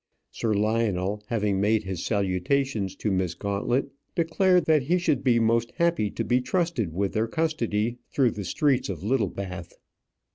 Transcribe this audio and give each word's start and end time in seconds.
Sir 0.31 0.55
Lionel, 0.55 1.21
having 1.27 1.61
made 1.61 1.83
his 1.83 2.03
salutations 2.03 2.95
to 2.95 3.11
Miss 3.11 3.35
Gauntlet, 3.35 3.91
declared 4.15 4.65
that 4.65 4.81
he 4.81 4.97
should 4.97 5.23
be 5.23 5.37
most 5.39 5.73
happy 5.75 6.09
to 6.09 6.23
be 6.23 6.41
trusted 6.41 6.91
with 6.91 7.13
their 7.13 7.27
custody 7.27 7.99
through 8.11 8.31
the 8.31 8.43
streets 8.43 8.89
of 8.89 9.03
Littlebath. 9.03 9.73